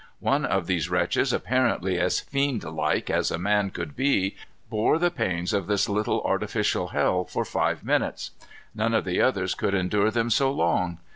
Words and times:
One 0.19 0.45
of 0.45 0.65
these 0.65 0.89
wretches, 0.89 1.31
apparently 1.31 1.99
as 1.99 2.21
fiend 2.21 2.63
like 2.63 3.11
as 3.11 3.29
a 3.29 3.37
man 3.37 3.69
could 3.69 3.95
be, 3.95 4.35
bore 4.67 4.97
the 4.97 5.11
pains 5.11 5.53
of 5.53 5.67
this 5.67 5.87
little 5.87 6.23
artificial 6.23 6.87
hell 6.87 7.23
for 7.23 7.45
five 7.45 7.83
minutes. 7.85 8.31
None 8.73 8.95
of 8.95 9.05
the 9.05 9.21
others 9.21 9.53
could 9.53 9.75
endure 9.75 10.09
them 10.09 10.31
so 10.31 10.51
long. 10.51 10.97